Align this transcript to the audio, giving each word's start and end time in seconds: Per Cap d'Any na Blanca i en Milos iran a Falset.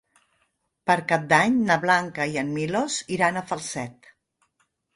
Per 0.89 0.95
Cap 1.11 1.27
d'Any 1.33 1.59
na 1.67 1.77
Blanca 1.85 2.27
i 2.33 2.41
en 2.45 2.51
Milos 2.57 2.99
iran 3.19 3.37
a 3.43 3.47
Falset. 3.53 4.13